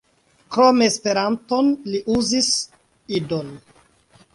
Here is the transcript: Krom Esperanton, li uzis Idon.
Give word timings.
Krom 0.55 0.81
Esperanton, 0.85 1.71
li 1.93 2.03
uzis 2.17 2.51
Idon. 3.23 3.59